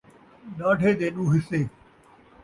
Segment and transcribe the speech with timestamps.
[0.57, 1.61] ݙاڈھے دے ݙو حصے